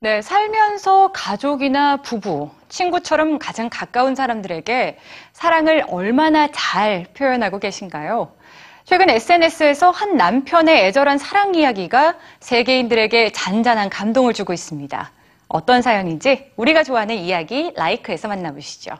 [0.00, 4.96] 네, 살면서 가족이나 부부, 친구처럼 가장 가까운 사람들에게
[5.32, 8.32] 사랑을 얼마나 잘 표현하고 계신가요?
[8.84, 15.10] 최근 SNS에서 한 남편의 애절한 사랑 이야기가 세계인들에게 잔잔한 감동을 주고 있습니다.
[15.48, 18.92] 어떤 사연인지 우리가 좋아하는 이야기 라이크에서 만나보시죠.